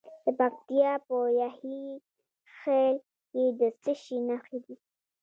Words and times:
د 0.25 0.27
پکتیکا 0.37 0.93
په 1.07 1.17
یحیی 1.41 1.83
خیل 2.57 2.95
کې 3.29 3.43
د 3.59 3.61
څه 3.81 3.93
شي 4.03 4.17
نښې 4.29 4.57
دي؟ 4.65 4.75